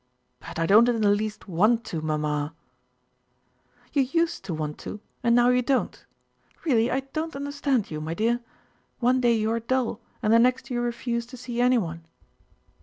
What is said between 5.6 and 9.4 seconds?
don't. Really I don't understand you, my dear. One day